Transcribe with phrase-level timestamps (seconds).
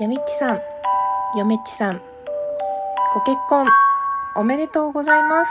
[0.00, 0.60] やみっちさん、
[1.36, 2.00] よめっちさん、
[3.14, 3.66] ご結婚
[4.36, 5.50] おめでとうございます。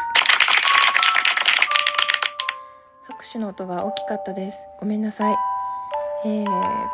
[3.10, 4.58] 拍手の音が大きかったです。
[4.79, 5.36] ごめんなさい。
[6.26, 6.47] えー、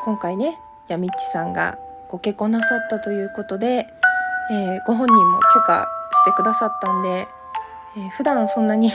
[0.04, 0.58] 今回ね、
[0.88, 1.78] やみっちさんが
[2.10, 7.28] ご結婚なさったということで、えー、ご本人も許可してくださったんで、
[7.98, 8.92] えー、普段そんなに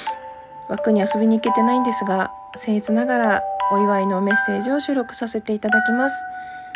[0.70, 6.16] 枠に遊びに行けてないんですが、僭越ながらお祝いのメッセージを収録させていただきます。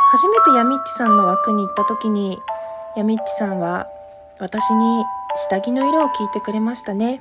[0.09, 2.38] 初めてヤミッチさんの枠に行った時に
[2.96, 3.88] ヤミッチさんは
[4.38, 5.05] 私に
[5.48, 7.20] 下着の色を聞いてくれましたね。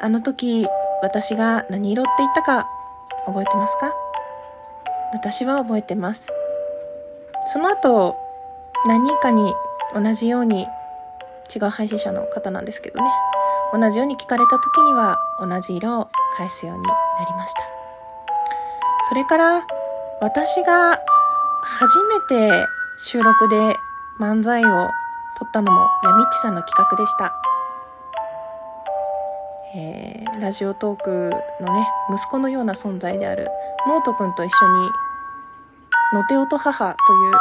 [0.00, 0.66] あの時
[1.00, 2.66] 私が何色って言ったか
[3.26, 3.92] 覚えてますか？
[5.14, 6.26] 私は覚えてます。
[7.46, 8.16] その後
[8.86, 9.54] 何人かに
[9.94, 10.66] 同じように
[11.54, 13.08] 違う配信者の方なんですけどね。
[13.72, 16.90] 同じように聞かれた時には同じ色を返すようにな
[17.24, 17.60] りました。
[19.08, 19.66] それから
[20.20, 20.98] 私が
[21.68, 23.56] 初めて収録で
[24.20, 24.90] 漫才を
[25.36, 27.34] 撮ったのもやみっちさんの企画でした。
[29.74, 33.48] えー、ラジオトークのね、息子のような存在である
[33.88, 34.90] ノートくんと一緒に、
[36.14, 37.32] のておと母という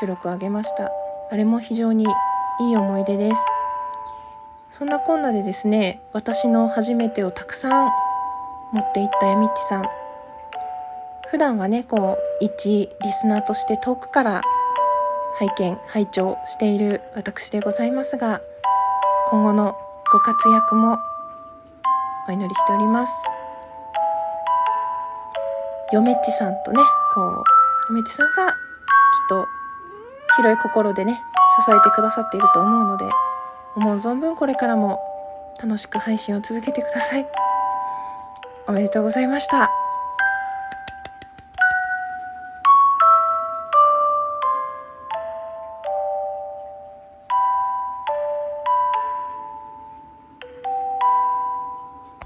[0.00, 0.90] 収録をあげました。
[1.30, 2.04] あれも非常に
[2.60, 3.36] いい思い出です。
[4.70, 7.90] そんなこんなでですね、私の初めてをたくさん
[8.72, 10.05] 持っていったやみっちさん。
[11.36, 14.40] 普段はねこう一リスナーとして遠くから
[15.38, 18.40] 拝見拝聴している私でございますが
[19.28, 19.76] 今後の
[20.10, 20.96] ご活躍も
[22.26, 23.12] お祈りしております
[25.92, 26.80] よめっちさんとね
[27.14, 27.44] こうよ
[27.90, 28.56] めっちさんがきっ
[29.28, 29.46] と
[30.36, 31.20] 広い心でね
[31.66, 33.04] 支えてくださっていると思うので
[33.74, 35.00] 思う存分これからも
[35.62, 37.26] 楽しく配信を続けてください
[38.68, 39.85] おめでとうございました。